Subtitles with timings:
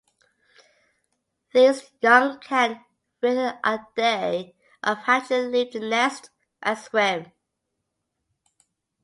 [1.53, 2.83] These young can,
[3.21, 7.31] within a day of hatching, leave the nest and swim.